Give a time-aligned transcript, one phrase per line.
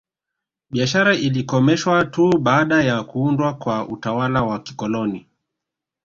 [0.69, 5.27] Biashara ilikomeshwa tu baada ya kuundwa kwa utawala wa kikoloni